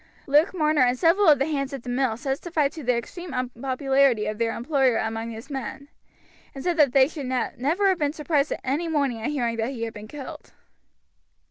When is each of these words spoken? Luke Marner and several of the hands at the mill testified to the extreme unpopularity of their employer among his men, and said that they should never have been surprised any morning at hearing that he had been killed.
Luke 0.25 0.51
Marner 0.55 0.81
and 0.81 0.97
several 0.97 1.27
of 1.27 1.37
the 1.37 1.45
hands 1.45 1.73
at 1.73 1.83
the 1.83 1.89
mill 1.89 2.17
testified 2.17 2.71
to 2.71 2.81
the 2.83 2.95
extreme 2.97 3.35
unpopularity 3.35 4.25
of 4.25 4.39
their 4.39 4.55
employer 4.55 4.97
among 4.97 5.29
his 5.29 5.51
men, 5.51 5.89
and 6.55 6.63
said 6.63 6.75
that 6.77 6.91
they 6.91 7.07
should 7.07 7.27
never 7.27 7.87
have 7.89 7.99
been 7.99 8.11
surprised 8.11 8.51
any 8.63 8.87
morning 8.87 9.21
at 9.21 9.29
hearing 9.29 9.57
that 9.57 9.69
he 9.69 9.83
had 9.83 9.93
been 9.93 10.07
killed. 10.07 10.53